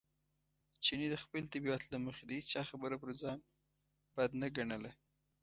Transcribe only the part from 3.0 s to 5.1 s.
پر ځان بد نه ګڼله.